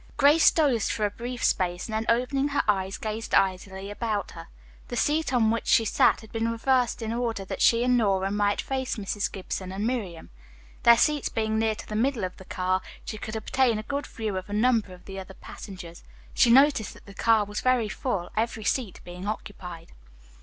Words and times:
Grace 0.17 0.49
dozed 0.49 0.91
for 0.91 1.05
a 1.05 1.11
brief 1.11 1.43
space 1.43 1.85
and 1.87 1.93
then 1.93 2.07
opening 2.09 2.47
her 2.47 2.63
eyes 2.67 2.97
gazed 2.97 3.35
idly 3.35 3.91
about 3.91 4.31
her. 4.31 4.47
The 4.87 4.95
seat 4.95 5.31
on 5.31 5.51
which 5.51 5.67
she 5.67 5.85
sat 5.85 6.21
had 6.21 6.31
been 6.31 6.51
reversed 6.51 7.03
in 7.03 7.13
order 7.13 7.45
that 7.45 7.61
she 7.61 7.83
and 7.83 7.97
Nora 7.99 8.31
might 8.31 8.61
face 8.61 8.95
Mrs. 8.95 9.31
Gibson 9.31 9.71
and 9.71 9.85
Miriam. 9.85 10.31
Their 10.81 10.97
seats 10.97 11.29
being 11.29 11.59
near 11.59 11.75
to 11.75 11.87
the 11.87 11.95
middle 11.95 12.23
of 12.23 12.37
the 12.37 12.45
car, 12.45 12.81
she 13.05 13.19
could 13.19 13.35
obtain 13.35 13.77
a 13.77 13.83
good 13.83 14.07
view 14.07 14.37
of 14.37 14.49
a 14.49 14.53
number 14.53 14.91
of 14.91 15.05
the 15.05 15.19
other 15.19 15.35
passengers. 15.35 16.03
She 16.33 16.49
noticed 16.49 16.95
that 16.95 17.05
the 17.05 17.13
car 17.13 17.45
was 17.45 17.61
very 17.61 17.87
full, 17.87 18.31
every 18.35 18.63
seat 18.63 19.01
being 19.03 19.27
occupied. 19.27 19.91